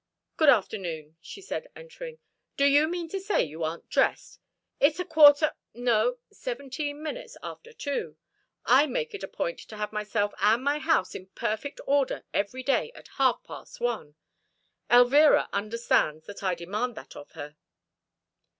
"Good 0.35 0.49
afternoon," 0.49 1.17
she 1.21 1.41
said, 1.43 1.69
entering. 1.75 2.17
"Do 2.57 2.65
you 2.65 2.87
mean 2.87 3.07
to 3.09 3.19
say 3.19 3.43
you 3.43 3.63
aren't 3.63 3.87
dressed? 3.87 4.39
It's 4.79 4.99
quarter 5.03 5.51
no, 5.75 6.17
seventeen 6.31 7.03
minutes 7.03 7.37
after 7.43 7.71
two! 7.71 8.17
I 8.65 8.87
make 8.87 9.13
it 9.13 9.21
a 9.21 9.27
point 9.27 9.59
to 9.59 9.77
have 9.77 9.93
myself 9.93 10.33
and 10.41 10.63
my 10.63 10.79
house 10.79 11.13
in 11.13 11.27
perfect 11.35 11.79
order 11.85 12.23
every 12.33 12.63
day 12.63 12.91
at 12.95 13.09
half 13.19 13.43
past 13.43 13.79
one 13.79 14.15
Elvira 14.89 15.47
understands 15.53 16.25
that 16.25 16.41
I 16.41 16.55
demand 16.55 16.95
that 16.95 17.15
of 17.15 17.33
her." 17.33 17.55